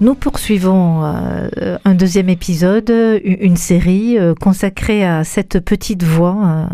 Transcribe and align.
Nous 0.00 0.16
poursuivons 0.16 1.04
euh, 1.04 1.78
un 1.84 1.94
deuxième 1.94 2.28
épisode, 2.28 2.92
une 3.24 3.56
série 3.56 4.18
euh, 4.18 4.34
consacrée 4.34 5.06
à 5.06 5.22
cette 5.22 5.60
petite 5.60 6.02
voix 6.02 6.36
euh, 6.44 6.66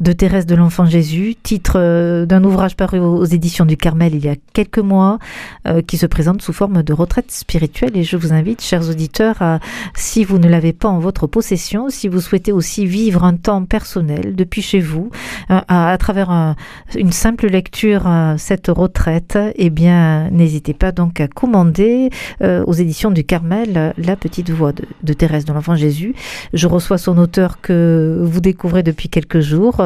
de 0.00 0.10
Thérèse 0.10 0.46
de 0.46 0.56
l'Enfant 0.56 0.84
Jésus, 0.84 1.36
titre 1.40 2.24
d'un 2.24 2.42
ouvrage 2.42 2.74
paru 2.74 2.98
aux 2.98 3.24
éditions 3.24 3.66
du 3.66 3.76
Carmel 3.76 4.16
il 4.16 4.24
y 4.24 4.28
a 4.28 4.34
quelques 4.52 4.78
mois, 4.78 5.18
qui 5.86 5.96
se 5.96 6.06
présente 6.06 6.42
sous 6.42 6.52
forme 6.52 6.82
de 6.82 6.92
retraite 6.92 7.30
spirituelle. 7.30 7.96
Et 7.96 8.02
je 8.02 8.16
vous 8.16 8.32
invite, 8.32 8.62
chers 8.62 8.88
auditeurs, 8.88 9.42
si 9.94 10.24
vous 10.24 10.38
ne 10.38 10.48
l'avez 10.48 10.72
pas 10.72 10.88
en 10.88 10.98
votre 10.98 11.26
possession, 11.26 11.88
si 11.88 12.08
vous 12.08 12.20
souhaitez 12.20 12.52
aussi 12.52 12.86
vivre 12.86 13.24
un 13.24 13.34
temps 13.36 13.64
personnel 13.64 14.34
depuis 14.34 14.62
chez 14.62 14.80
vous, 14.80 15.10
à, 15.48 15.92
à, 15.92 15.98
travers 15.98 16.54
une 16.96 17.12
simple 17.12 17.48
lecture, 17.48 18.08
cette 18.38 18.68
retraite, 18.68 19.38
eh 19.56 19.70
bien, 19.70 20.30
n'hésitez 20.30 20.74
pas 20.74 20.92
donc 20.92 21.20
à 21.20 21.28
commander 21.28 22.10
aux 22.66 22.72
éditions 22.72 23.10
du 23.10 23.24
Carmel, 23.24 23.94
La 23.98 24.16
petite 24.16 24.50
voix 24.50 24.72
de, 25.02 25.12
Thérèse 25.12 25.44
de 25.44 25.52
l'Enfant 25.52 25.76
Jésus. 25.76 26.14
Je 26.52 26.66
reçois 26.66 26.98
son 26.98 27.18
auteur 27.18 27.60
que 27.60 28.20
vous 28.22 28.40
découvrez 28.40 28.82
depuis 28.82 29.08
quelques 29.08 29.40
jours, 29.40 29.82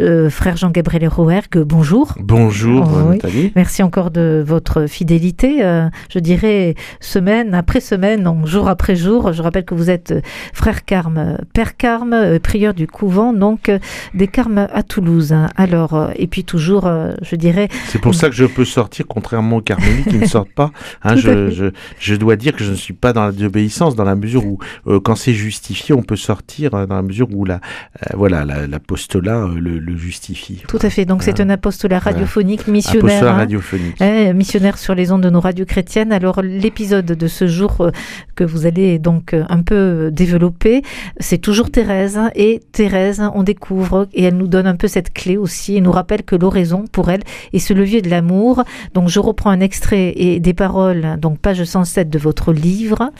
euh, 0.00 0.30
frère 0.30 0.56
Jean-Gabriel 0.56 1.08
Rouergue. 1.08 1.58
Bonjour. 1.58 2.14
Bonjour, 2.20 2.88
oh, 2.92 3.12
Nathalie. 3.12 3.52
Merci 3.56 3.82
encore 3.82 4.10
de 4.10 4.42
votre 4.46 4.86
fidélité. 4.86 5.64
Euh, 5.64 5.88
je 6.10 6.18
dirais 6.18 6.74
semaine 7.00 7.54
après 7.54 7.80
semaine, 7.80 8.22
donc 8.22 8.46
jour 8.46 8.68
après 8.68 8.96
jour. 8.96 9.32
Je 9.32 9.42
rappelle 9.42 9.64
que 9.64 9.74
vous 9.74 9.90
êtes 9.90 10.14
frère 10.52 10.84
Carme, 10.84 11.38
père 11.52 11.76
Carme, 11.76 12.38
prieur 12.40 12.74
du 12.74 12.86
couvent, 12.86 13.32
donc 13.32 13.70
des 14.14 14.28
Carmes 14.28 14.68
à 14.72 14.82
Toulouse. 14.82 15.34
Alors, 15.56 16.10
et 16.16 16.26
puis 16.26 16.44
toujours, 16.44 16.90
je 17.22 17.36
dirais. 17.36 17.68
C'est 17.88 18.00
pour 18.00 18.14
ça 18.14 18.28
que 18.28 18.34
je 18.34 18.44
peux 18.44 18.64
sortir, 18.64 19.06
contrairement 19.08 19.56
aux 19.56 19.62
carmélites 19.62 20.08
qui 20.08 20.18
ne 20.18 20.26
sortent 20.26 20.52
pas. 20.52 20.70
Hein, 21.02 21.16
je, 21.16 21.50
je, 21.50 21.66
je 21.98 22.11
dois 22.16 22.36
dire 22.36 22.54
que 22.54 22.64
je 22.64 22.70
ne 22.70 22.76
suis 22.76 22.94
pas 22.94 23.12
dans 23.12 23.24
la 23.24 23.32
désobéissance 23.32 23.96
dans 23.96 24.04
la 24.04 24.14
mesure 24.14 24.44
où, 24.46 24.58
euh, 24.86 25.00
quand 25.00 25.14
c'est 25.14 25.34
justifié, 25.34 25.94
on 25.94 26.02
peut 26.02 26.16
sortir 26.16 26.74
euh, 26.74 26.86
dans 26.86 26.96
la 26.96 27.02
mesure 27.02 27.28
où 27.32 27.44
la, 27.44 27.54
euh, 27.54 28.14
voilà, 28.14 28.44
l'apostolat 28.44 29.48
le, 29.56 29.96
justifie. 29.96 30.62
Tout 30.68 30.78
à 30.82 30.90
fait. 30.90 31.04
Donc 31.04 31.22
c'est 31.22 31.40
un 31.40 31.50
apostolat 31.50 31.98
radiophonique 31.98 32.66
missionnaire. 32.66 33.04
Apostolat 33.04 33.32
hein. 33.32 33.36
radiophonique. 33.36 34.00
Eh, 34.00 34.32
missionnaire 34.32 34.78
sur 34.78 34.94
les 34.94 35.12
ondes 35.12 35.22
de 35.22 35.30
nos 35.30 35.40
radios 35.40 35.66
chrétiennes. 35.66 36.12
Alors 36.12 36.42
l'épisode 36.42 37.06
de 37.06 37.26
ce 37.28 37.46
jour 37.46 37.90
que 38.34 38.44
vous 38.44 38.66
allez 38.66 38.98
donc 38.98 39.34
un 39.34 39.62
peu 39.62 40.10
développer, 40.10 40.82
c'est 41.20 41.38
toujours 41.38 41.70
Thérèse. 41.70 42.18
Et 42.34 42.60
Thérèse, 42.72 43.22
on 43.34 43.42
découvre 43.42 44.08
et 44.12 44.24
elle 44.24 44.36
nous 44.36 44.46
donne 44.46 44.66
un 44.66 44.76
peu 44.76 44.88
cette 44.88 45.12
clé 45.12 45.36
aussi 45.36 45.76
et 45.76 45.80
nous 45.80 45.92
rappelle 45.92 46.22
que 46.22 46.36
l'oraison 46.36 46.84
pour 46.90 47.10
elle 47.10 47.22
est 47.52 47.58
ce 47.58 47.74
levier 47.74 48.02
de 48.02 48.10
l'amour. 48.10 48.64
Donc 48.94 49.08
je 49.08 49.20
reprends 49.20 49.50
un 49.50 49.60
extrait 49.60 50.12
et 50.16 50.40
des 50.40 50.54
paroles, 50.54 51.18
donc 51.20 51.38
page 51.38 51.62
107 51.62 52.01
de 52.10 52.18
votre 52.18 52.52
livre. 52.52 53.10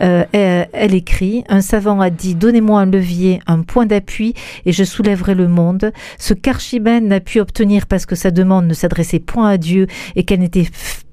Euh, 0.00 0.24
elle, 0.32 0.94
écrit 0.94 1.44
Un 1.48 1.60
savant 1.60 2.00
a 2.00 2.10
dit 2.10 2.34
Donnez-moi 2.34 2.80
un 2.80 2.86
levier, 2.86 3.40
un 3.46 3.62
point 3.62 3.86
d'appui, 3.86 4.34
et 4.66 4.72
je 4.72 4.84
soulèverai 4.84 5.34
le 5.34 5.48
monde. 5.48 5.92
Ce 6.18 6.34
qu'Archimède 6.34 7.04
n'a 7.04 7.20
pu 7.20 7.40
obtenir 7.40 7.86
parce 7.86 8.06
que 8.06 8.14
sa 8.14 8.30
demande 8.30 8.66
ne 8.66 8.74
s'adressait 8.74 9.18
point 9.18 9.48
à 9.48 9.56
Dieu 9.56 9.86
et 10.16 10.24
qu'elle 10.24 10.40
n'était 10.40 10.68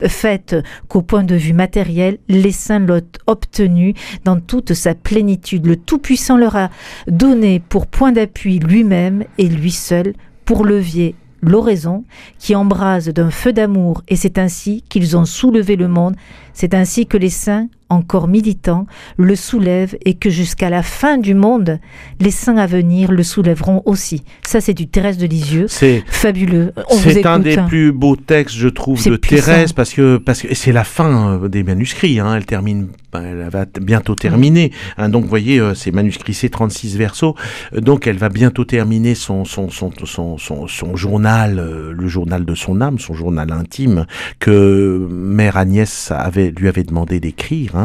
faite 0.08 0.56
qu'au 0.88 1.02
point 1.02 1.24
de 1.24 1.36
vue 1.36 1.54
matériel, 1.54 2.18
les 2.28 2.52
saints 2.52 2.80
l'ont 2.80 3.02
obtenu 3.28 3.94
dans 4.24 4.40
toute 4.40 4.74
sa 4.74 4.96
plénitude. 4.96 5.66
Le 5.66 5.76
Tout-Puissant 5.76 6.38
leur 6.38 6.56
a 6.56 6.70
donné 7.08 7.60
pour 7.60 7.88
point 7.88 8.12
d'appui 8.12 8.60
lui-même 8.60 9.24
et 9.38 9.48
lui 9.48 9.72
seul, 9.72 10.14
pour 10.46 10.66
levier 10.66 11.16
l'oraison, 11.42 12.04
qui 12.38 12.56
embrase 12.56 13.10
d'un 13.10 13.32
feu 13.32 13.54
d'amour, 13.54 14.04
et 14.08 14.16
c'est 14.16 14.38
ainsi 14.38 14.84
qu'ils 14.90 15.18
ont 15.18 15.26
soulevé 15.26 15.76
le 15.76 15.88
monde, 15.88 16.16
c'est 16.54 16.74
ainsi 16.74 17.06
que 17.06 17.18
les 17.18 17.30
saints, 17.30 17.68
encore 17.90 18.28
militants, 18.28 18.86
le 19.18 19.36
soulèvent 19.36 19.98
et 20.06 20.14
que 20.14 20.30
jusqu'à 20.30 20.70
la 20.70 20.84
fin 20.84 21.18
du 21.18 21.34
monde, 21.34 21.80
les 22.20 22.32
saints 22.32 22.58
à 22.58 22.68
venir 22.68 23.12
le 23.12 23.24
soulèveront 23.24 23.82
aussi. 23.86 24.24
Ça, 24.42 24.62
c'est 24.62 24.74
du 24.74 24.88
Thérèse 24.88 25.18
de 25.18 25.26
Lisieux. 25.26 25.66
C'est 25.68 26.04
fabuleux. 26.08 26.74
C'est 26.90 27.26
un 27.26 27.40
des 27.40 27.58
plus 27.68 27.92
beaux 27.92 28.16
textes, 28.16 28.56
je 28.56 28.68
trouve, 28.68 29.04
de 29.04 29.16
Thérèse 29.16 29.74
parce 29.74 29.94
que 29.94 30.18
parce 30.18 30.42
que 30.42 30.54
c'est 30.54 30.72
la 30.72 30.84
fin 30.84 31.40
euh, 31.40 31.48
des 31.48 31.64
manuscrits. 31.64 32.20
Hein. 32.20 32.36
elle 32.36 32.46
termine, 32.46 32.90
ben, 33.12 33.24
elle 33.24 33.50
va 33.50 33.66
bientôt 33.82 34.16
terminer. 34.16 34.72
Hein. 34.98 35.10
donc, 35.10 35.24
vous 35.24 35.30
voyez, 35.30 35.60
euh, 35.60 35.74
ces 35.74 35.92
manuscrits, 35.92 36.34
c'est 36.34 36.50
36 36.50 36.98
versos. 36.98 37.36
Euh, 37.74 37.82
donc, 37.82 38.08
elle 38.08 38.18
va 38.18 38.30
bientôt 38.30 38.66
terminer 38.66 39.16
son 39.16 39.46
son 39.46 39.70
son 39.70 39.92
son, 40.06 40.38
son, 40.68 40.96
journal, 40.96 41.92
le 41.92 42.08
journal 42.08 42.46
de 42.46 42.56
son 42.56 42.82
âme, 42.82 43.00
son 43.00 43.14
journal 43.14 43.52
intime 43.52 44.06
que 44.40 45.08
mère 45.10 45.58
Agnès 45.58 46.12
avait 46.12 46.52
lui 46.52 46.68
avait 46.68 46.84
demandé 46.84 47.20
d'écrire. 47.20 47.76
Hein. 47.76 47.79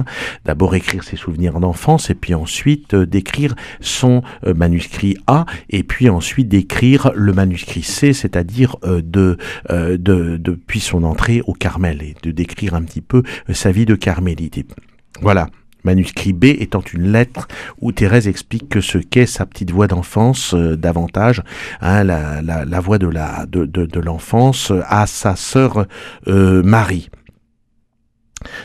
D'abord 0.45 0.75
écrire 0.75 1.05
ses 1.05 1.17
souvenirs 1.17 1.61
d'enfance 1.61 2.11
et 2.11 2.15
puis 2.15 2.35
ensuite 2.35 2.95
euh, 2.95 3.07
d'écrire 3.07 3.55
son 3.81 4.23
euh, 4.47 4.55
manuscrit 4.55 5.17
A 5.27 5.47
et 5.71 5.83
puis 5.83 6.09
ensuite 6.09 6.49
d'écrire 6.49 7.13
le 7.15 7.33
manuscrit 7.33 7.83
C, 7.83 8.13
c'est-à-dire 8.13 8.77
euh, 8.85 9.03
de, 9.05 9.37
de, 9.71 10.37
depuis 10.37 10.81
son 10.81 11.05
entrée 11.05 11.43
au 11.47 11.53
Carmel 11.53 12.03
et 12.03 12.15
de 12.23 12.31
décrire 12.31 12.75
un 12.75 12.83
petit 12.83 13.01
peu 13.01 13.23
sa 13.53 13.71
vie 13.71 13.87
de 13.87 13.95
carmélite. 13.95 14.75
voilà. 15.21 15.49
Manuscrit 15.85 16.33
B 16.33 16.45
étant 16.45 16.81
une 16.95 17.13
lettre 17.13 17.47
où 17.79 17.93
Thérèse 17.93 18.27
explique 18.27 18.71
que 18.71 18.81
ce 18.81 18.97
qu'est 18.97 19.27
sa 19.27 19.45
petite 19.45 19.71
voix 19.71 19.87
d'enfance 19.87 20.55
davantage, 20.55 21.43
hein, 21.83 22.05
la, 22.05 22.41
la, 22.41 22.81
voix 22.81 22.97
de 22.97 23.07
la 23.07 23.45
de, 23.45 23.67
de, 23.67 24.01
l'enfance 24.01 24.73
à 24.87 25.07
sa 25.07 25.37
sœur 25.37 25.87
Marie 26.27 27.11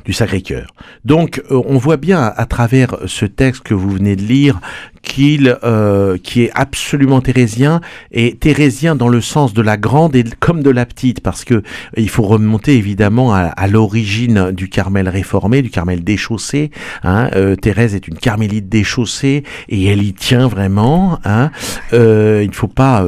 du 0.06 0.14
Sacré-Cœur. 0.14 0.74
Donc 1.06 1.42
euh, 1.52 1.62
on 1.66 1.78
voit 1.78 1.98
bien 1.98 2.22
à, 2.22 2.46
travers 2.46 2.98
ce 3.06 3.26
texte 3.26 3.64
que 3.64 3.74
vous 3.74 3.90
venez 3.90 4.16
de 4.16 4.24
lire 4.24 4.60
qu'il 5.02 5.58
euh, 5.64 6.18
qui 6.22 6.44
est 6.44 6.52
absolument 6.54 7.22
thérésien 7.22 7.82
et 8.12 8.36
thérésien 8.36 8.96
dans 8.96 9.08
le 9.08 9.22
sens 9.22 9.54
de 9.54 9.62
la 9.62 9.78
grande 9.78 10.16
et 10.16 10.24
comme 10.40 10.64
de 10.64 10.70
la 10.70 10.86
petite 10.86 11.22
parce 11.22 11.44
que 11.44 11.56
euh, 11.56 11.62
il 11.98 12.10
faut 12.10 12.24
remonter 12.24 12.76
évidemment 12.76 13.34
à, 13.34 13.68
l'origine 13.68 14.52
du 14.52 14.70
Carmel 14.70 15.08
réformé, 15.08 15.62
du 15.62 15.70
Carmel 15.70 16.04
déchaussé. 16.04 16.72
Hein. 17.04 17.30
Thérèse 17.62 17.94
est 17.94 18.08
une 18.08 18.18
carmélite 18.18 18.68
déchaussée 18.68 19.44
et 19.68 19.86
elle 19.86 20.02
y 20.02 20.14
tient 20.14 20.48
vraiment. 20.48 21.20
Hein. 21.24 21.52
il 21.92 22.54
faut 22.54 22.68
pas, 22.68 23.06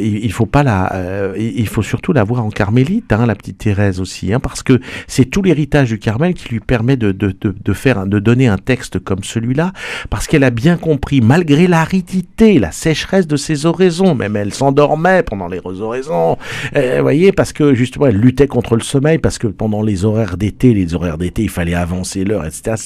il 0.00 0.32
faut 0.32 0.46
pas 0.46 0.62
la, 0.62 1.32
il 1.38 1.68
faut 1.68 1.82
surtout 1.82 2.12
la 2.12 2.24
voir 2.24 2.44
en 2.44 2.50
carmélite, 2.50 3.12
hein, 3.12 3.26
la 3.26 3.34
petite 3.34 3.58
Thérèse 3.58 4.00
aussi, 4.00 4.32
hein, 4.32 4.40
parce 4.40 4.62
que 4.62 4.80
c'est 5.06 5.24
tout 5.24 5.42
l'héritage 5.42 5.88
du 5.88 5.98
Carmel 5.98 6.34
qui 6.34 6.48
lui 6.48 6.60
permet 6.60 6.96
de, 6.96 7.12
de, 7.12 7.34
de, 7.40 7.72
faire, 7.72 8.06
de 8.06 8.18
donner 8.18 8.48
un 8.48 8.58
texte 8.58 8.98
comme 8.98 9.22
celui-là, 9.22 9.72
parce 10.08 10.26
qu'elle 10.26 10.44
a 10.44 10.49
bien 10.50 10.76
compris, 10.76 11.20
malgré 11.20 11.66
l'aridité, 11.66 12.58
la 12.58 12.72
sécheresse 12.72 13.26
de 13.26 13.36
ses 13.36 13.66
oraisons, 13.66 14.14
même 14.14 14.36
elle 14.36 14.52
s'endormait 14.52 15.22
pendant 15.22 15.48
les 15.48 15.60
oraisons, 15.64 16.36
euh, 16.76 16.96
vous 16.96 17.02
voyez, 17.02 17.32
parce 17.32 17.52
que 17.52 17.74
justement 17.74 18.06
elle 18.06 18.16
luttait 18.16 18.46
contre 18.46 18.76
le 18.76 18.82
sommeil, 18.82 19.18
parce 19.18 19.38
que 19.38 19.46
pendant 19.46 19.82
les 19.82 20.04
horaires 20.04 20.36
d'été, 20.36 20.74
les 20.74 20.94
horaires 20.94 21.18
d'été, 21.18 21.42
il 21.42 21.50
fallait 21.50 21.74
avancer 21.74 22.24
l'heure, 22.24 22.44
etc. 22.44 22.76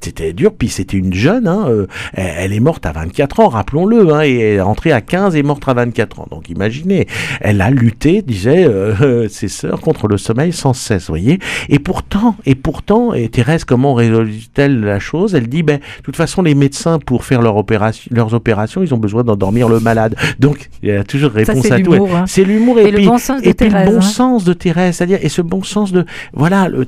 C'était, 0.00 0.32
dur, 0.32 0.52
puis 0.56 0.68
c'était 0.68 0.96
une 0.96 1.14
jeune, 1.14 1.46
hein, 1.46 1.66
euh, 1.68 1.86
elle, 2.14 2.52
est 2.52 2.60
morte 2.60 2.86
à 2.86 2.92
24 2.92 3.40
ans, 3.40 3.48
rappelons-le, 3.48 4.12
hein, 4.12 4.22
et 4.22 4.38
elle 4.38 4.56
est 4.56 4.60
rentrée 4.60 4.92
à 4.92 5.00
15 5.00 5.36
et 5.36 5.42
morte 5.42 5.62
à 5.66 5.74
24 5.74 6.20
ans. 6.20 6.26
Donc 6.30 6.48
imaginez, 6.50 7.06
elle 7.40 7.60
a 7.60 7.70
lutté, 7.70 8.22
disait 8.22 8.66
euh, 8.66 9.28
ses 9.28 9.48
sœurs, 9.48 9.80
contre 9.80 10.08
le 10.08 10.18
sommeil 10.18 10.52
sans 10.52 10.72
cesse, 10.72 11.06
vous 11.06 11.12
voyez. 11.12 11.38
Et 11.68 11.78
pourtant, 11.78 12.36
et 12.44 12.54
pourtant, 12.54 13.14
et 13.14 13.28
Thérèse, 13.28 13.64
comment 13.64 13.94
résout-elle 13.94 14.80
la 14.80 14.98
chose? 14.98 15.34
Elle 15.34 15.48
dit, 15.48 15.62
ben, 15.62 15.78
de 15.78 16.02
toute 16.02 16.16
façon, 16.16 16.42
les 16.42 16.54
médecins, 16.54 16.95
pour 17.04 17.24
faire 17.24 17.42
leur 17.42 17.56
opération, 17.56 18.08
leurs 18.14 18.34
opérations, 18.34 18.82
ils 18.82 18.94
ont 18.94 18.98
besoin 18.98 19.24
d'endormir 19.24 19.68
le 19.68 19.80
malade. 19.80 20.14
Donc, 20.38 20.68
il 20.82 20.90
y 20.90 20.92
a 20.92 21.04
toujours 21.04 21.30
réponse 21.30 21.70
à 21.70 21.80
tout. 21.80 21.94
Hein. 21.94 22.24
C'est 22.26 22.44
l'humour 22.44 22.78
et, 22.78 22.92
puis, 22.92 23.04
le 23.04 23.10
bon 23.10 23.18
sens 23.18 23.42
de 23.42 23.52
Thérèse, 23.52 23.86
le 23.86 23.92
bon 23.92 23.98
hein. 23.98 24.02
sens 24.02 24.44
de 24.44 24.52
Thérèse, 24.52 24.96
c'est-à-dire, 24.96 25.18
et 25.22 25.28
ce 25.28 25.42
bon 25.42 25.62
sens 25.62 25.92
de, 25.92 26.04
voilà, 26.32 26.68
le, 26.68 26.86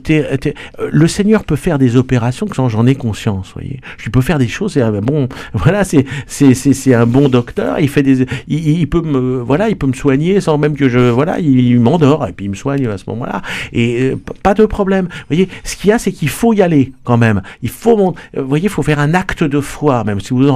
le 0.91 1.09
Seigneur 1.09 1.45
peut 1.45 1.57
faire 1.57 1.79
des 1.79 1.97
opérations 1.97 2.47
sans 2.55 2.69
j'en 2.69 2.87
ai 2.87 2.95
conscience, 2.95 3.53
voyez. 3.55 3.81
Je 3.99 4.11
peux 4.11 4.21
faire 4.21 4.39
des 4.39 4.49
choses, 4.49 4.77
et 4.77 4.83
bon, 5.03 5.29
voilà, 5.55 5.85
c'est, 5.85 6.05
c'est, 6.27 6.55
c'est, 6.55 6.95
un 6.95 7.07
bon 7.07 7.29
docteur, 7.29 7.79
il 7.81 7.89
fait 7.89 8.03
des, 8.03 8.27
il, 8.49 8.89
peut 8.89 9.03
me, 9.03 9.41
voilà, 9.41 9.69
il 9.69 9.77
peut 9.77 9.87
me 9.87 9.93
soigner 9.93 10.41
sans 10.41 10.59
même 10.59 10.77
que 10.77 10.89
je, 10.89 10.99
voilà, 10.99 11.39
il, 11.39 11.79
m'endort, 11.81 12.27
et 12.27 12.33
puis 12.33 12.47
il 12.47 12.51
me 12.51 12.55
soigne 12.55 12.87
à 12.87 12.99
ce 12.99 13.05
moment-là. 13.09 13.43
Et 13.73 14.11
euh, 14.11 14.17
pas 14.43 14.55
de 14.55 14.67
problème. 14.67 15.07
Vous 15.07 15.27
voyez, 15.29 15.49
ce 15.65 15.77
qu'il 15.77 15.91
y 15.91 15.93
a, 15.93 15.99
c'est 15.99 16.13
qu'il 16.13 16.29
faut 16.29 16.53
y 16.53 16.63
aller 16.63 16.93
quand 17.05 17.17
même. 17.17 17.43
Il 17.63 17.69
faut, 17.69 17.97
vous 17.97 18.15
voyez, 18.35 18.65
il 18.65 18.71
faut 18.71 18.83
faire 18.83 18.99
un 18.99 19.15
acte 19.15 19.45
de 19.45 19.61
foi. 19.61 19.98
Même 20.05 20.21
si 20.21 20.31
vous, 20.31 20.47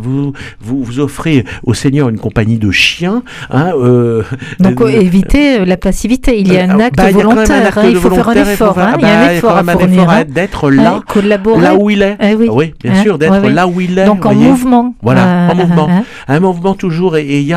vous, 0.00 0.32
vous, 0.60 0.84
vous 0.84 1.00
offrez 1.00 1.44
au 1.64 1.74
Seigneur 1.74 2.08
une 2.08 2.18
compagnie 2.18 2.58
de 2.58 2.70
chiens. 2.70 3.22
Hein, 3.50 3.72
euh, 3.76 4.22
Donc 4.60 4.80
euh, 4.80 4.88
éviter 4.88 5.64
la 5.64 5.76
passivité. 5.76 6.38
Il 6.38 6.52
y 6.52 6.58
a 6.58 6.64
un 6.64 6.80
acte 6.80 6.96
bah, 6.96 7.10
volontaire. 7.10 7.78
Il, 7.84 7.96
faut 7.96 8.10
faire 8.10 8.28
un 8.28 8.34
effort. 8.34 8.78
Hein. 8.78 8.94
il 8.98 9.02
y 9.02 9.10
a 9.10 9.20
un 9.20 9.30
effort 9.30 9.56
à 9.56 9.64
fournir. 9.64 10.10
Hein. 10.10 10.24
D'être 10.26 10.70
là, 10.70 11.02
là 11.22 11.74
où 11.74 11.90
il 11.90 12.02
est. 12.02 12.16
Eh 12.20 12.34
oui. 12.34 12.48
oui. 12.50 12.74
bien 12.82 12.92
hein. 12.92 13.02
sûr, 13.02 13.18
d'être 13.18 13.48
là 13.48 13.66
où 13.66 13.80
il 13.80 13.98
est. 13.98 14.06
Donc 14.06 14.24
en 14.26 14.34
mouvement. 14.34 14.94
Voilà, 15.02 15.48
en 15.50 15.54
mouvement. 15.54 15.88
Un 16.28 16.40
mouvement 16.40 16.74
toujours. 16.74 17.16
Et 17.16 17.40
il 17.40 17.46
y 17.46 17.54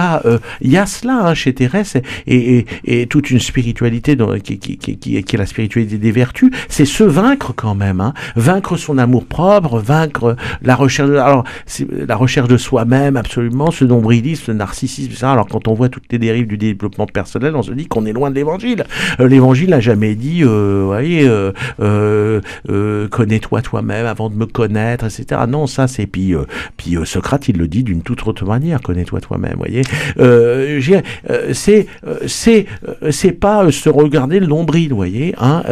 y 0.62 0.78
a 0.78 0.86
cela 0.86 1.34
chez 1.34 1.54
Thérèse 1.54 1.96
et, 2.28 2.66
et, 2.86 3.08
toute 3.08 3.32
une 3.32 3.40
spiritualité 3.40 4.18
qui, 4.44 4.60
qui, 4.60 4.78
qui, 4.78 4.98
qui, 4.98 5.18
est 5.18 5.38
la 5.38 5.46
spiritualité 5.46 5.98
des 5.98 6.12
vertus. 6.12 6.52
C'est 6.68 6.86
se 6.86 7.04
vaincre 7.04 7.54
quand 7.56 7.76
même. 7.76 8.02
Hein. 8.02 8.14
Vaincre 8.36 8.78
son 8.78 8.98
amour 8.98 9.26
propre, 9.26 9.80
vaincre 9.80 10.36
la 10.62 10.76
recherche 10.76 11.10
de, 11.10 11.16
alors, 11.20 11.44
la 11.92 12.16
recherche 12.16 12.48
de 12.48 12.58
soi-même, 12.58 13.18
absolument, 13.18 13.72
ce 13.72 13.86
nombrilisme, 13.86 14.44
ce 14.46 14.52
narcissisme, 14.52 15.14
ça. 15.14 15.32
Alors, 15.32 15.48
quand 15.48 15.68
on 15.68 15.74
voit 15.74 15.90
toutes 15.90 16.12
les 16.12 16.20
dérives 16.20 16.48
du 16.48 16.58
développement 16.58 17.06
personnel, 17.06 17.56
on 17.56 17.62
se 17.62 17.72
dit 17.72 17.88
qu'on 17.88 18.06
est 18.06 18.14
loin 18.14 18.30
de 18.30 18.36
l'évangile. 18.36 18.84
Euh, 19.20 19.28
l'évangile 19.28 19.70
n'a 19.70 19.80
jamais 19.80 20.16
dit, 20.16 20.44
euh, 20.44 20.84
voyez, 20.86 21.28
euh, 21.28 21.52
euh, 21.80 23.08
connais-toi 23.10 23.62
toi-même 23.62 24.06
avant 24.06 24.30
de 24.30 24.36
me 24.36 24.46
connaître, 24.46 25.06
etc. 25.06 25.42
Non, 25.48 25.68
ça, 25.68 25.88
c'est, 25.88 26.06
puis, 26.06 26.34
puis 26.78 26.98
Socrate, 27.06 27.48
il 27.50 27.58
le 27.58 27.68
dit 27.68 27.84
d'une 27.84 28.02
toute 28.02 28.26
autre 28.28 28.46
manière, 28.46 28.82
connais-toi 28.82 29.22
toi-même, 29.22 29.56
voyez. 29.58 29.82
c'est, 31.54 31.88
c'est, 32.28 32.66
c'est 33.12 33.32
pas 33.32 33.72
se 33.72 33.90
regarder 33.90 34.40
le 34.40 34.48
nombril, 34.48 34.94
voyez, 34.94 35.36
hein. 35.40 35.64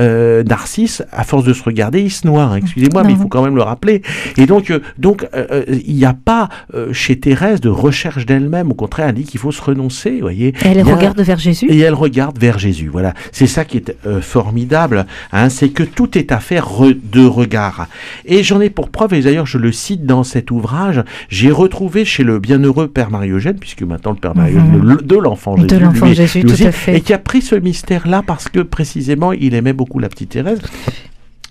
Narcisse, 0.47 1.03
à 1.11 1.23
force 1.23 1.43
de 1.43 1.53
se 1.53 1.63
regarder, 1.63 2.01
il 2.01 2.11
se 2.11 2.27
noie, 2.27 2.43
hein. 2.43 2.55
excusez-moi, 2.57 3.03
mais 3.03 3.13
il 3.13 3.17
faut 3.17 3.27
quand 3.27 3.43
même 3.43 3.55
le 3.55 3.63
rappeler. 3.63 4.01
Et 4.37 4.45
donc, 4.45 4.71
donc, 4.97 5.27
il 5.67 5.95
n'y 5.95 6.05
a 6.05 6.13
pas 6.13 6.49
chez 6.91 7.19
Thérèse 7.19 7.61
de 7.61 7.69
recherche 7.69 8.25
d'elle-même. 8.25 8.71
Au 8.71 8.75
contraire, 8.75 9.09
elle 9.09 9.15
dit 9.15 9.23
qu'il 9.23 9.39
faut 9.39 9.51
se 9.51 9.61
renoncer. 9.61 10.19
Voyez. 10.21 10.49
Et 10.49 10.67
elle 10.67 10.81
regarde 10.83 11.19
vers 11.21 11.39
Jésus. 11.39 11.67
Et 11.69 11.79
elle 11.79 11.93
regarde 11.93 12.37
vers 12.39 12.59
Jésus. 12.59 12.89
Voilà. 12.91 13.13
C'est 13.31 13.47
ça 13.47 13.65
qui 13.65 13.77
est 13.77 13.95
euh, 14.05 14.21
formidable. 14.21 15.05
Hein, 15.31 15.49
c'est 15.49 15.69
que 15.69 15.83
tout 15.83 16.17
est 16.17 16.31
affaire 16.31 16.67
de 17.11 17.25
regard. 17.25 17.87
Et 18.25 18.43
j'en 18.43 18.61
ai 18.61 18.69
pour 18.69 18.89
preuve, 18.89 19.13
et 19.13 19.21
d'ailleurs 19.21 19.45
je 19.45 19.57
le 19.57 19.71
cite 19.71 20.05
dans 20.05 20.23
cet 20.23 20.51
ouvrage, 20.51 21.03
j'ai 21.29 21.51
retrouvé 21.51 22.05
chez 22.05 22.23
le 22.23 22.39
bienheureux 22.39 22.87
Père 22.87 23.09
Marie-Eugène, 23.09 23.57
puisque 23.59 23.83
maintenant 23.83 24.11
le 24.11 24.17
Père 24.17 24.35
Marie-Eugène, 24.35 24.77
mhm. 24.77 24.97
de 25.01 25.15
l'enfant 25.15 25.55
Jésus, 25.55 25.67
de 25.67 25.77
l'enfant 25.77 26.13
Jésus, 26.13 26.43
tout 26.43 26.63
à 26.63 26.71
fait. 26.71 26.97
et 26.97 27.01
qui 27.01 27.13
a 27.13 27.17
pris 27.17 27.41
ce 27.41 27.55
mystère-là 27.55 28.23
parce 28.25 28.49
que 28.49 28.59
précisément 28.59 29.31
il 29.31 29.53
aimait 29.53 29.73
beaucoup 29.73 29.99
la 29.99 30.09
petite 30.09 30.29
Thérèse. 30.29 30.59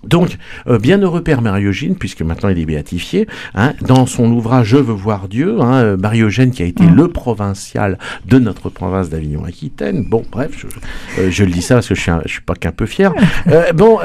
Donc, 0.06 0.38
euh, 0.68 0.78
bienheureux 0.78 1.22
Père 1.22 1.42
Marie-Eugène, 1.42 1.96
puisque 1.96 2.22
maintenant 2.22 2.48
il 2.48 2.58
est 2.58 2.64
béatifié, 2.64 3.26
hein, 3.54 3.72
dans 3.80 4.06
son 4.06 4.30
ouvrage 4.32 4.68
Je 4.68 4.76
veux 4.76 4.92
voir 4.92 5.28
Dieu, 5.28 5.60
hein, 5.60 5.74
euh, 5.74 5.96
Marie-Eugène 5.96 6.50
qui 6.50 6.62
a 6.62 6.66
été 6.66 6.84
mm. 6.84 6.94
le 6.94 7.08
provincial 7.08 7.98
de 8.26 8.38
notre 8.38 8.68
province 8.68 9.10
d'Avignon-Aquitaine. 9.10 10.04
Bon, 10.08 10.24
bref, 10.30 10.50
je, 10.56 10.66
euh, 11.20 11.30
je, 11.30 11.44
le 11.44 11.50
dis 11.50 11.62
ça 11.62 11.76
parce 11.76 11.88
que 11.88 11.94
je 11.94 12.00
suis, 12.00 12.12
je 12.24 12.32
suis 12.32 12.40
pas 12.40 12.54
qu'un 12.54 12.72
peu 12.72 12.86
fier. 12.86 13.12
bon, 13.74 13.98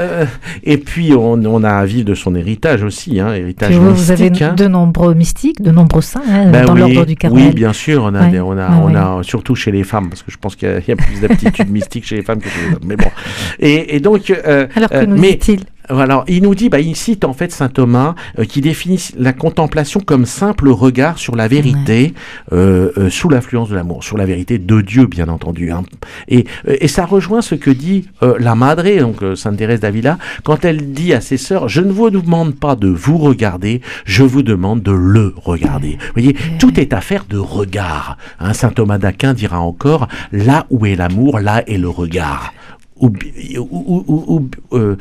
et 0.63 0.77
puis 0.77 1.13
on, 1.13 1.33
on, 1.33 1.63
a 1.63 1.71
à 1.71 1.85
vivre 1.85 2.05
de 2.05 2.15
son 2.15 2.35
héritage 2.35 2.83
aussi, 2.83 3.19
hein, 3.19 3.33
héritage 3.33 3.77
mystique. 3.77 3.95
Vous 3.95 4.11
avez 4.11 4.43
hein. 4.43 4.53
de 4.53 4.67
nombreux 4.67 5.13
mystiques, 5.13 5.61
de 5.61 5.71
nombreux 5.71 6.01
saints 6.01 6.21
ben 6.25 6.65
dans 6.65 6.75
l'ordre 6.75 7.05
du 7.05 7.15
Carmel. 7.15 7.47
Oui, 7.47 7.53
bien 7.53 7.73
sûr, 7.73 8.03
on 8.03 8.15
a, 8.15 8.27
on 8.41 8.57
a, 8.57 8.71
on 8.71 8.95
a 8.95 9.23
surtout 9.23 9.55
chez 9.55 9.71
les 9.71 9.83
femmes, 9.83 10.09
parce 10.09 10.23
que 10.23 10.31
je 10.31 10.37
pense 10.37 10.55
qu'il 10.55 10.83
y, 10.87 10.91
a 10.91 10.95
plus 10.95 11.21
d'aptitudes 11.21 11.69
mystiques 11.71 12.05
chez 12.05 12.17
les 12.17 12.23
femmes 12.23 12.39
que 12.39 12.49
chez 12.49 12.67
les 12.67 12.75
hommes. 12.75 12.83
Mais 12.85 12.95
bon, 12.95 13.11
et, 13.59 13.95
et 13.95 13.99
donc, 13.99 14.31
alors 14.75 14.89
que 14.89 15.05
nous 15.05 15.17
dit-il? 15.17 15.61
Alors, 15.99 16.23
il 16.27 16.43
nous 16.43 16.55
dit, 16.55 16.69
bah, 16.69 16.79
il 16.79 16.95
cite 16.95 17.25
en 17.25 17.33
fait 17.33 17.51
saint 17.51 17.69
Thomas 17.69 18.15
euh, 18.39 18.45
qui 18.45 18.61
définit 18.61 19.09
la 19.17 19.33
contemplation 19.33 19.99
comme 19.99 20.25
simple 20.25 20.69
regard 20.69 21.17
sur 21.17 21.35
la 21.35 21.47
vérité 21.47 22.13
euh, 22.53 22.91
euh, 22.97 23.09
sous 23.09 23.29
l'influence 23.29 23.69
de 23.69 23.75
l'amour, 23.75 24.03
sur 24.03 24.17
la 24.17 24.25
vérité 24.25 24.57
de 24.57 24.81
Dieu, 24.81 25.05
bien 25.05 25.27
entendu. 25.29 25.71
Hein. 25.71 25.83
Et, 26.27 26.45
et 26.65 26.87
ça 26.87 27.05
rejoint 27.05 27.41
ce 27.41 27.55
que 27.55 27.71
dit 27.71 28.07
la 28.21 28.55
Madre, 28.55 28.99
donc 28.99 29.23
Sainte 29.35 29.57
Thérèse 29.57 29.79
d'Avila, 29.79 30.17
quand 30.43 30.65
elle 30.65 30.93
dit 30.93 31.13
à 31.13 31.21
ses 31.21 31.37
sœurs, 31.37 31.67
je 31.69 31.81
ne 31.81 31.91
vous 31.91 32.09
demande 32.09 32.55
pas 32.55 32.75
de 32.75 32.87
vous 32.87 33.17
regarder, 33.17 33.81
je 34.05 34.23
vous 34.23 34.43
demande 34.43 34.81
de 34.81 34.91
le 34.91 35.33
regarder. 35.37 35.91
Vous 35.91 36.21
voyez, 36.21 36.35
tout 36.59 36.79
est 36.79 36.93
affaire 36.93 37.25
de 37.29 37.37
regard. 37.37 38.17
Hein. 38.39 38.53
Saint 38.53 38.69
Thomas 38.69 38.97
d'Aquin 38.97 39.33
dira 39.33 39.59
encore, 39.59 40.07
là 40.31 40.65
où 40.69 40.85
est 40.85 40.95
l'amour, 40.95 41.39
là 41.39 41.63
est 41.67 41.77
le 41.77 41.89
regard. 41.89 42.53
Ou, 42.97 43.11
ou, 43.57 44.49
euh, 44.73 44.95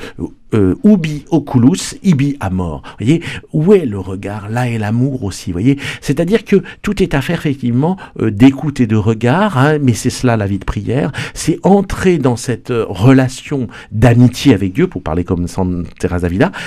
ubi 0.85 1.25
oculus, 1.31 1.97
ibi 2.03 2.37
amor. 2.41 2.83
Vous 2.85 3.07
voyez, 3.07 3.23
où 3.53 3.73
est 3.73 3.87
le 3.87 3.99
regard 3.99 4.49
Là 4.49 4.69
est 4.69 4.79
l'amour 4.79 5.25
aussi. 5.25 5.51
Vous 5.51 5.55
voyez, 5.55 5.79
c'est-à-dire 6.01 6.45
que 6.45 6.63
tout 6.83 7.03
est 7.03 7.15
affaire 7.15 7.39
effectivement 7.39 7.97
euh, 8.21 8.31
d'écoute 8.31 8.81
et 8.81 8.87
de 8.87 8.97
regard, 8.97 9.59
hein, 9.59 9.79
mais 9.81 9.95
c'est 9.95 10.11
cela 10.11 10.37
la 10.37 10.47
vie 10.47 10.59
de 10.59 10.65
prière. 10.65 11.13
C'est 11.35 11.59
entrer 11.63 12.19
dans 12.19 12.37
cette 12.37 12.71
euh, 12.71 12.87
relation 12.89 13.69
d'amitié 13.93 14.55
avec 14.55 14.73
Dieu, 14.73 14.87
pour 14.87 15.03
parler 15.03 15.25
comme 15.25 15.47
Sainte 15.49 15.87
Thérèse 15.99 16.27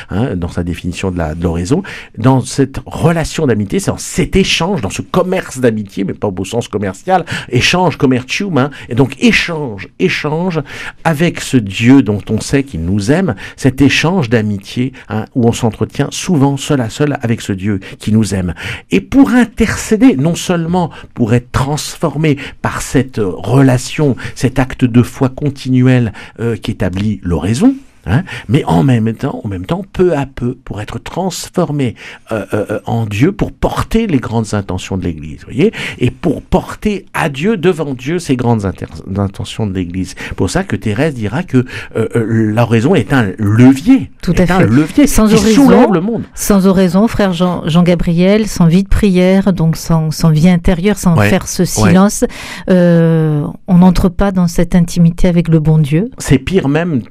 hein, 0.09 0.35
dans 0.35 0.47
sa 0.47 0.63
définition 0.63 1.11
de 1.11 1.17
la 1.17 1.35
de 1.35 1.43
l'oraison, 1.43 1.83
dans 2.17 2.41
cette 2.41 2.79
relation 2.85 3.47
d'amitié, 3.47 3.79
c'est 3.79 3.91
dans 3.91 3.97
cet 3.97 4.35
échange, 4.35 4.81
dans 4.81 4.89
ce 4.89 5.01
commerce 5.01 5.59
d'amitié, 5.59 6.03
mais 6.03 6.13
pas 6.13 6.27
au 6.27 6.45
sens 6.45 6.67
commercial, 6.67 7.25
échange 7.49 7.97
commercium, 7.97 8.57
hein, 8.57 8.69
et 8.89 8.95
donc 8.95 9.15
échange, 9.19 9.87
échange 9.99 10.61
avec 11.03 11.39
ce 11.39 11.57
Dieu 11.57 12.01
dont 12.01 12.21
on 12.29 12.39
sait 12.39 12.63
qu'il 12.63 12.81
nous 12.81 13.11
aime. 13.11 13.35
Échange 13.81 14.29
d'amitié 14.29 14.93
hein, 15.09 15.25
où 15.35 15.47
on 15.47 15.51
s'entretient 15.51 16.09
souvent 16.11 16.57
seul 16.57 16.81
à 16.81 16.89
seul 16.89 17.17
avec 17.21 17.41
ce 17.41 17.53
Dieu 17.53 17.79
qui 17.99 18.11
nous 18.11 18.33
aime. 18.33 18.53
Et 18.91 19.01
pour 19.01 19.29
intercéder, 19.31 20.15
non 20.15 20.35
seulement 20.35 20.89
pour 21.13 21.33
être 21.33 21.51
transformé 21.51 22.37
par 22.61 22.81
cette 22.81 23.19
relation, 23.19 24.15
cet 24.35 24.59
acte 24.59 24.85
de 24.85 25.03
foi 25.03 25.29
continuel 25.29 26.13
euh, 26.39 26.55
qui 26.55 26.71
établit 26.71 27.19
l'oraison, 27.23 27.75
Hein, 28.05 28.23
mais 28.49 28.65
en 28.65 28.83
même 28.83 29.13
temps, 29.13 29.39
en 29.45 29.47
même 29.47 29.65
temps, 29.65 29.85
peu 29.93 30.13
à 30.13 30.25
peu, 30.25 30.55
pour 30.65 30.81
être 30.81 30.99
transformé 30.99 31.95
euh, 32.33 32.45
euh, 32.53 32.65
euh, 32.69 32.79
en 32.85 33.05
Dieu, 33.05 33.31
pour 33.31 33.53
porter 33.53 34.07
les 34.07 34.19
grandes 34.19 34.53
intentions 34.53 34.97
de 34.97 35.05
l'Église, 35.05 35.45
voyez, 35.45 35.71
et 35.99 36.11
pour 36.11 36.41
porter 36.41 37.05
à 37.13 37.29
Dieu 37.29 37.55
devant 37.55 37.93
Dieu 37.93 38.19
ces 38.19 38.35
grandes 38.35 38.65
intentions 38.65 39.67
de 39.67 39.73
l'Église. 39.73 40.15
Pour 40.35 40.49
ça 40.49 40.65
que 40.65 40.75
Thérèse 40.75 41.13
dira 41.13 41.43
que 41.43 41.65
l'oraison 42.13 42.93
est 42.93 43.13
un 43.13 43.31
levier, 43.37 44.11
tout 44.21 44.33
à 44.37 44.45
fait, 44.45 44.51
un 44.51 44.65
levier 44.65 45.07
sans 45.07 45.27
qui 45.27 45.35
oraison, 45.35 45.63
soulève 45.63 45.93
le 45.93 46.01
monde. 46.01 46.23
Sans 46.33 46.67
oraison, 46.67 47.07
frère 47.07 47.31
Jean, 47.31 47.63
Jean 47.67 47.83
Gabriel, 47.83 48.47
sans 48.47 48.65
vie 48.65 48.83
de 48.83 48.89
prière, 48.89 49.53
donc 49.53 49.77
sans, 49.77 50.11
sans 50.11 50.29
vie 50.29 50.49
intérieure, 50.49 50.97
sans 50.97 51.15
faire 51.15 51.47
ce 51.47 51.63
silence, 51.63 52.25
on 52.67 53.77
n'entre 53.77 54.09
pas 54.09 54.33
dans 54.33 54.47
cette 54.47 54.75
intimité 54.75 55.29
avec 55.29 55.47
le 55.47 55.59
bon 55.59 55.77
Dieu. 55.77 56.09
C'est 56.17 56.37
pire 56.37 56.67
même, 56.67 57.01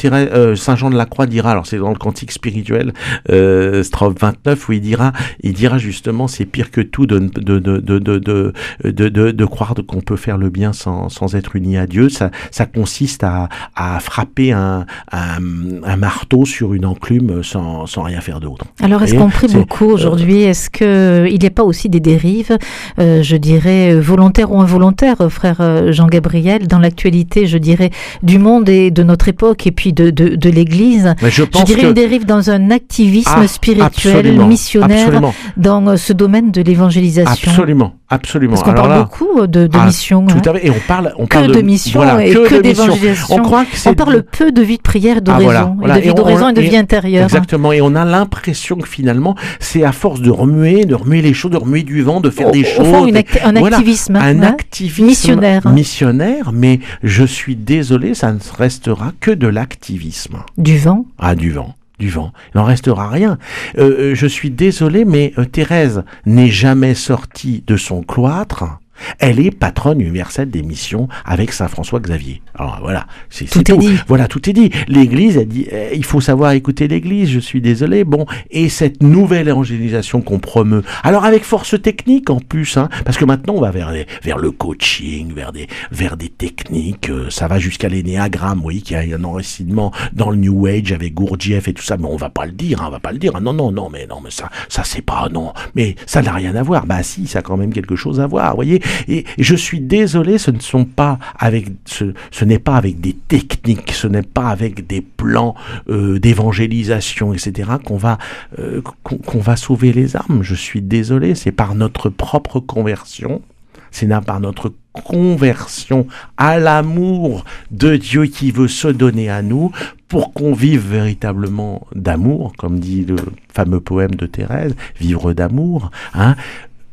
Saint 0.54 0.76
Jean 0.76 0.81
Jean 0.82 0.90
de 0.90 0.96
la 0.96 1.06
Croix 1.06 1.26
dira, 1.26 1.52
alors 1.52 1.64
c'est 1.64 1.78
dans 1.78 1.90
le 1.90 1.96
cantique 1.96 2.32
spirituel, 2.32 2.92
euh, 3.30 3.84
strophe 3.84 4.14
29, 4.20 4.68
où 4.68 4.72
il 4.72 4.80
dira, 4.80 5.12
il 5.44 5.52
dira 5.52 5.78
justement, 5.78 6.26
c'est 6.26 6.44
pire 6.44 6.72
que 6.72 6.80
tout 6.80 7.06
de, 7.06 7.20
de, 7.20 7.60
de, 7.60 7.78
de, 7.78 8.52
de, 8.82 9.08
de, 9.30 9.44
croire 9.44 9.74
qu'on 9.86 10.00
peut 10.00 10.16
faire 10.16 10.38
le 10.38 10.50
bien 10.50 10.72
sans, 10.72 11.08
sans 11.08 11.36
être 11.36 11.54
uni 11.54 11.78
à 11.78 11.86
Dieu. 11.86 12.08
Ça, 12.08 12.32
ça 12.50 12.66
consiste 12.66 13.22
à, 13.22 13.48
à 13.76 14.00
frapper 14.00 14.50
un, 14.50 14.86
un, 15.12 15.96
marteau 15.96 16.44
sur 16.44 16.74
une 16.74 16.84
enclume 16.84 17.44
sans, 17.44 17.86
sans 17.86 18.02
rien 18.02 18.20
faire 18.20 18.40
d'autre. 18.40 18.64
Alors, 18.82 19.04
est-ce 19.04 19.14
qu'on 19.14 19.28
prie 19.28 19.46
beaucoup 19.46 19.90
euh, 19.90 19.94
aujourd'hui? 19.94 20.42
Est-ce 20.42 20.68
qu'il 20.68 21.38
n'y 21.38 21.46
a 21.46 21.50
pas 21.50 21.62
aussi 21.62 21.88
des 21.88 22.00
dérives, 22.00 22.58
euh, 22.98 23.22
je 23.22 23.36
dirais, 23.36 23.94
volontaires 24.00 24.50
ou 24.50 24.60
involontaires, 24.60 25.30
frère 25.30 25.92
Jean-Gabriel, 25.92 26.66
dans 26.66 26.80
l'actualité, 26.80 27.46
je 27.46 27.58
dirais, 27.58 27.90
du 28.24 28.40
monde 28.40 28.68
et 28.68 28.90
de 28.90 29.04
notre 29.04 29.28
époque, 29.28 29.64
et 29.68 29.70
puis 29.70 29.92
de, 29.92 30.10
de, 30.10 30.34
de 30.34 30.50
l'Église 30.72 31.14
je, 31.22 31.44
dirais 31.64 31.82
une 31.82 31.92
dérive 31.92 32.26
dans 32.26 32.50
un 32.50 32.70
activisme 32.70 33.30
ah, 33.34 33.48
spirituel, 33.48 34.38
missionnaire, 34.46 35.20
dans 35.56 35.86
euh, 35.86 35.96
ce 35.96 36.12
domaine 36.12 36.50
de 36.50 36.62
l'évangélisation. 36.62 37.50
Absolument, 37.50 37.94
absolument. 38.08 38.54
Parce 38.54 38.64
qu'on 38.64 38.74
parle 38.74 39.02
beaucoup 39.02 39.46
de, 39.46 39.66
de 39.66 39.78
ah, 39.78 39.86
missions. 39.86 40.26
Tout 40.26 40.36
hein. 40.36 40.42
à 40.46 40.54
fait. 40.54 40.66
Et 40.66 40.70
on 40.70 40.80
parle, 40.86 41.14
on 41.18 41.26
parle 41.26 41.48
que 41.48 41.52
de, 41.52 41.62
missions 41.62 42.18
et 42.18 42.32
que, 42.32 42.60
d'évangélisation. 42.60 43.36
On, 43.36 43.42
croit 43.42 43.64
que 43.64 43.88
on 43.88 43.94
parle 43.94 44.22
peu 44.22 44.52
de 44.52 44.62
vie 44.62 44.76
de 44.76 44.82
prière, 44.82 45.22
d'oraison, 45.22 45.76
ah, 45.84 45.96
de 45.96 46.00
vie 46.00 46.14
d'oraison 46.14 46.48
et, 46.50 46.52
de 46.52 46.60
vie 46.60 46.76
intérieure. 46.76 47.24
Exactement. 47.24 47.72
Et 47.72 47.80
on 47.80 47.94
a 47.94 48.04
l'impression 48.04 48.76
que 48.76 48.88
finalement, 48.88 49.36
c'est 49.60 49.84
à 49.84 49.92
force 49.92 50.20
de 50.20 50.30
remuer, 50.30 50.84
de 50.84 50.94
remuer 50.94 51.22
les 51.22 51.34
choses, 51.34 51.50
de 51.50 51.56
remuer 51.56 51.82
du 51.82 52.02
vent, 52.02 52.20
de 52.20 52.30
faire 52.30 52.50
des 52.50 52.64
choses. 52.64 52.88
Au 52.88 53.06
un 53.44 53.56
activisme, 53.56 54.16
un 54.16 54.42
activisme 54.42 55.06
missionnaire. 55.06 55.68
Missionnaire, 55.68 56.50
mais 56.52 56.80
je 57.02 57.24
suis 57.24 57.56
désolé, 57.56 58.14
ça 58.14 58.32
ne 58.32 58.38
restera 58.56 59.12
que 59.20 59.30
de 59.30 59.46
l'activisme. 59.46 60.38
Du 60.62 60.78
vent 60.78 61.06
Ah, 61.18 61.34
du 61.34 61.50
vent 61.50 61.74
du 61.98 62.08
vent. 62.08 62.32
Il 62.52 62.58
n'en 62.58 62.64
restera 62.64 63.08
rien. 63.08 63.38
Euh, 63.78 64.10
euh, 64.10 64.14
je 64.14 64.26
suis 64.26 64.50
désolé, 64.50 65.04
mais 65.04 65.32
euh, 65.38 65.44
Thérèse 65.44 66.02
n'est 66.26 66.48
jamais 66.48 66.94
sortie 66.94 67.62
de 67.66 67.76
son 67.76 68.02
cloître 68.02 68.80
Elle 69.18 69.40
est 69.40 69.50
patronne 69.50 70.00
universelle 70.00 70.50
des 70.50 70.62
missions 70.62 71.08
avec 71.24 71.52
Saint 71.52 71.68
François 71.68 72.00
Xavier. 72.00 72.42
Alors 72.54 72.78
voilà, 72.82 73.06
c'est 73.30 73.46
tout, 73.46 73.62
tout. 73.62 73.74
Est 73.74 73.78
dit. 73.78 73.98
Voilà, 74.06 74.28
tout 74.28 74.48
est 74.48 74.52
dit. 74.52 74.70
L'Église 74.88 75.38
a 75.38 75.44
dit, 75.44 75.66
eh, 75.70 75.90
il 75.94 76.04
faut 76.04 76.20
savoir 76.20 76.52
écouter 76.52 76.88
l'Église. 76.88 77.30
Je 77.30 77.38
suis 77.38 77.60
désolé. 77.60 78.04
Bon, 78.04 78.26
et 78.50 78.68
cette 78.68 79.02
nouvelle 79.02 79.48
évangélisation 79.48 80.20
qu'on 80.20 80.38
promeut. 80.38 80.82
Alors 81.02 81.24
avec 81.24 81.44
force 81.44 81.80
technique 81.80 82.30
en 82.30 82.40
plus, 82.40 82.76
hein, 82.76 82.88
parce 83.04 83.16
que 83.16 83.24
maintenant 83.24 83.54
on 83.54 83.60
va 83.60 83.70
vers 83.70 83.92
vers 84.22 84.38
le 84.38 84.50
coaching, 84.50 85.32
vers 85.34 85.52
des 85.52 85.68
vers 85.90 86.16
des 86.16 86.28
techniques. 86.28 87.10
Euh, 87.10 87.30
ça 87.30 87.48
va 87.48 87.58
jusqu'à 87.58 87.88
l'énéagramme, 87.88 88.62
oui, 88.64 88.82
qui 88.82 88.94
a 88.94 89.00
un 89.00 89.24
enracinement 89.24 89.92
dans 90.12 90.30
le 90.30 90.36
New 90.36 90.66
Age 90.66 90.92
avec 90.92 91.14
Gurdjieff 91.14 91.68
et 91.68 91.72
tout 91.72 91.82
ça. 91.82 91.96
Mais 91.96 92.06
on 92.06 92.16
va 92.16 92.30
pas 92.30 92.46
le 92.46 92.52
dire, 92.52 92.82
hein, 92.82 92.86
on 92.88 92.90
va 92.90 93.00
pas 93.00 93.12
le 93.12 93.18
dire. 93.18 93.40
Non, 93.40 93.52
non, 93.52 93.72
non, 93.72 93.88
mais 93.90 94.06
non, 94.06 94.20
mais 94.22 94.30
ça, 94.30 94.50
ça 94.68 94.82
c'est 94.84 95.02
pas 95.02 95.28
non. 95.30 95.52
Mais 95.74 95.96
ça 96.06 96.22
n'a 96.22 96.32
rien 96.32 96.54
à 96.56 96.62
voir. 96.62 96.86
Bah 96.86 97.02
si, 97.02 97.26
ça 97.26 97.40
a 97.40 97.42
quand 97.42 97.56
même 97.56 97.72
quelque 97.72 97.96
chose 97.96 98.20
à 98.20 98.26
voir. 98.26 98.50
Vous 98.50 98.56
voyez. 98.56 98.82
Et, 99.08 99.24
je 99.38 99.54
suis 99.54 99.80
désolé, 99.80 100.38
ce 100.38 100.50
ne 100.50 100.60
sont 100.60 100.84
pas 100.84 101.18
avec 101.38 101.68
ce, 101.84 102.12
ce 102.30 102.44
n'est 102.44 102.58
pas 102.58 102.76
avec 102.76 103.00
des 103.00 103.14
techniques, 103.14 103.92
ce 103.92 104.06
n'est 104.06 104.22
pas 104.22 104.48
avec 104.48 104.86
des 104.86 105.00
plans 105.00 105.54
euh, 105.88 106.18
d'évangélisation, 106.18 107.32
etc. 107.32 107.70
qu'on 107.84 107.96
va 107.96 108.18
euh, 108.58 108.80
qu'on 109.02 109.40
va 109.40 109.56
sauver 109.56 109.92
les 109.92 110.16
âmes. 110.16 110.40
Je 110.42 110.54
suis 110.54 110.82
désolé, 110.82 111.34
c'est 111.34 111.52
par 111.52 111.74
notre 111.74 112.08
propre 112.08 112.60
conversion, 112.60 113.42
c'est 113.90 114.08
par 114.24 114.40
notre 114.40 114.72
conversion 114.92 116.06
à 116.36 116.58
l'amour 116.58 117.44
de 117.70 117.96
Dieu 117.96 118.26
qui 118.26 118.50
veut 118.50 118.68
se 118.68 118.88
donner 118.88 119.30
à 119.30 119.42
nous 119.42 119.72
pour 120.08 120.34
qu'on 120.34 120.52
vive 120.52 120.86
véritablement 120.86 121.86
d'amour, 121.94 122.52
comme 122.58 122.78
dit 122.78 123.04
le 123.04 123.16
fameux 123.52 123.80
poème 123.80 124.14
de 124.14 124.26
Thérèse, 124.26 124.74
vivre 125.00 125.32
d'amour, 125.32 125.90
hein, 126.14 126.36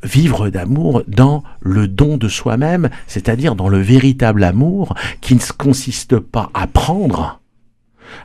vivre 0.03 0.50
d'amour 0.50 1.03
dans 1.08 1.44
le 1.62 1.88
don 1.88 2.18
de 2.18 2.27
soi-même, 2.27 2.89
c'est-à-dire 3.08 3.56
dans 3.56 3.70
le 3.70 3.79
véritable 3.79 4.44
amour 4.44 4.96
qui 5.22 5.36
ne 5.36 5.39
consiste 5.58 6.20
pas 6.20 6.50
à 6.53 6.68
prendre, 6.68 7.39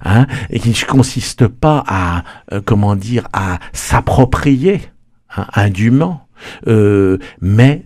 hein, 0.05 0.27
et 0.51 0.61
qui 0.61 0.71
ne 0.71 0.87
consiste 0.87 1.47
pas 1.47 1.85
à, 1.87 2.25
euh, 2.53 2.61
comment 2.65 2.97
dire, 2.97 3.29
à 3.33 3.59
s'approprier 3.73 4.81
hein, 5.37 5.47
indûment, 5.55 6.27
euh, 6.67 7.19
mais 7.41 7.85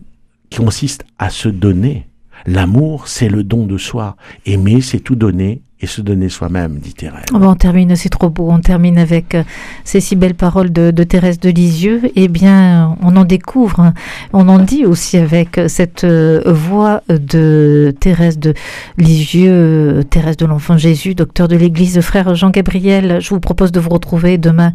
qui 0.50 0.58
consiste 0.58 1.04
à 1.18 1.30
se 1.30 1.48
donner. 1.48 2.08
L'amour, 2.46 3.08
c'est 3.08 3.28
le 3.28 3.44
don 3.44 3.66
de 3.66 3.78
soi. 3.78 4.16
Aimer, 4.46 4.80
c'est 4.80 5.00
tout 5.00 5.16
donner 5.16 5.62
et 5.80 5.86
se 5.86 6.00
donner 6.00 6.28
soi-même, 6.28 6.78
dit 6.78 6.92
Thérèse. 6.92 7.26
on 7.32 7.54
termine, 7.54 7.94
c'est 7.94 8.08
trop 8.08 8.30
beau, 8.30 8.48
on 8.50 8.58
termine 8.58 8.98
avec 8.98 9.36
euh, 9.36 9.44
ces 9.84 10.00
si 10.00 10.16
belles 10.16 10.34
paroles 10.34 10.72
de, 10.72 10.90
Thérèse 11.04 11.38
de 11.38 11.50
Lisieux. 11.50 12.10
Eh 12.16 12.26
bien, 12.26 12.96
on 13.00 13.16
en 13.16 13.24
découvre, 13.24 13.80
hein. 13.80 13.94
on 14.32 14.48
en 14.48 14.58
dit 14.58 14.84
aussi 14.84 15.16
avec 15.16 15.60
cette 15.68 16.02
euh, 16.02 16.42
voix 16.46 17.02
de 17.08 17.94
Thérèse 18.00 18.40
de 18.40 18.54
Lisieux, 18.96 20.02
Thérèse 20.10 20.36
de 20.36 20.46
l'Enfant 20.46 20.76
Jésus, 20.76 21.14
docteur 21.14 21.46
de 21.46 21.56
l'Église, 21.56 22.00
frère 22.00 22.34
Jean-Gabriel. 22.34 23.18
Je 23.20 23.28
vous 23.28 23.40
propose 23.40 23.70
de 23.70 23.78
vous 23.78 23.90
retrouver 23.90 24.36
demain 24.36 24.72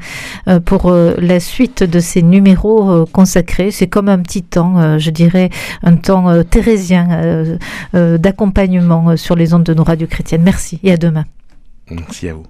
euh, 0.48 0.62
pour 0.62 0.89
la 0.91 1.39
suite 1.41 1.83
de 1.83 2.00
ces 2.00 2.22
numéros 2.22 3.05
consacrés. 3.12 3.72
C'est 3.72 3.88
comme 3.88 4.07
un 4.07 4.19
petit 4.19 4.43
temps, 4.43 4.98
je 4.98 5.10
dirais, 5.10 5.50
un 5.83 5.95
temps 5.95 6.43
thérésien 6.43 7.57
d'accompagnement 7.93 9.17
sur 9.17 9.36
les 9.36 9.53
ondes 9.53 9.63
de 9.63 9.74
nos 9.74 9.83
radios 9.83 10.07
chrétiennes. 10.07 10.43
Merci 10.43 10.79
à 10.93 10.97
demain. 10.97 11.25
Merci 11.89 12.29
à 12.29 12.35
vous. 12.35 12.45